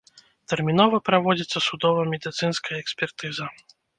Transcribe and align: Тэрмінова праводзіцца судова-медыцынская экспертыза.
Тэрмінова 0.53 0.97
праводзіцца 1.09 1.57
судова-медыцынская 1.67 2.77
экспертыза. 2.83 3.45